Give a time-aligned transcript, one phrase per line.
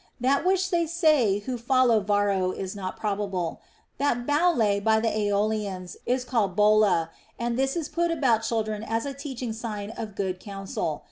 [0.19, 3.61] That which they say who follow Varro is not probable,
[3.99, 9.05] that houle by the Aeolians is called holla, and this is put about children as
[9.05, 10.99] a teaching sign of good counsel.